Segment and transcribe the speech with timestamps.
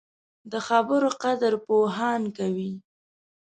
[0.51, 2.71] د خبرو قدر پوهان کوي